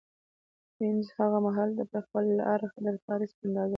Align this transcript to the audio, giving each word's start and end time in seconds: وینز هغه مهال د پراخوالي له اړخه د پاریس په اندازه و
وینز 0.79 1.07
هغه 1.17 1.37
مهال 1.45 1.69
د 1.75 1.81
پراخوالي 1.89 2.33
له 2.39 2.43
اړخه 2.53 2.79
د 2.85 2.87
پاریس 3.07 3.31
په 3.37 3.41
اندازه 3.47 3.69
و 3.69 3.69